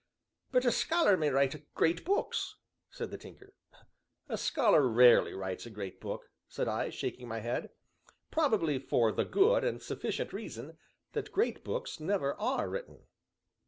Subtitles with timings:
[0.51, 2.55] "But a scholar may write great books,"
[2.89, 3.53] said the Tinker.
[4.27, 7.69] "A scholar rarely writes a great book," said I, shaking my head,
[8.31, 10.79] "probably for the good and sufficient reason
[11.11, 13.03] that great books never are written."